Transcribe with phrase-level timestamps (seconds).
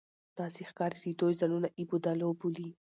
[0.39, 2.69] داسې ښکاري چې دوی ځانونه اېبودالو بولي